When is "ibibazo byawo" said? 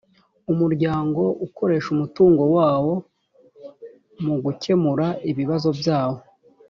5.29-6.17